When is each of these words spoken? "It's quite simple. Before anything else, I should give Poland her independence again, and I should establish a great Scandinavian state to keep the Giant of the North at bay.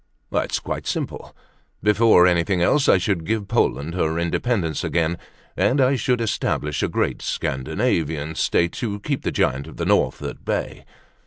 "It's 0.31 0.57
quite 0.57 0.87
simple. 0.87 1.35
Before 1.83 2.25
anything 2.25 2.59
else, 2.59 2.89
I 2.89 2.97
should 2.97 3.23
give 3.23 3.47
Poland 3.47 3.93
her 3.93 4.17
independence 4.17 4.83
again, 4.83 5.19
and 5.55 5.79
I 5.79 5.95
should 5.95 6.21
establish 6.21 6.81
a 6.81 6.87
great 6.87 7.21
Scandinavian 7.21 8.33
state 8.33 8.71
to 8.81 8.99
keep 9.01 9.21
the 9.21 9.31
Giant 9.31 9.67
of 9.67 9.77
the 9.77 9.85
North 9.85 10.19
at 10.23 10.43
bay. 10.43 10.85